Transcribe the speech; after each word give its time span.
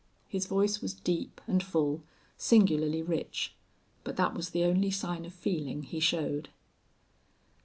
His 0.27 0.47
voice 0.47 0.81
was 0.81 0.95
deep 0.95 1.41
and 1.45 1.61
full, 1.61 2.01
singularly 2.35 3.03
rich. 3.03 3.53
But 4.03 4.15
that 4.17 4.33
was 4.33 4.49
the 4.49 4.63
only 4.63 4.89
sign 4.89 5.25
of 5.25 5.33
feeling 5.35 5.83
he 5.83 5.99
showed. 5.99 6.49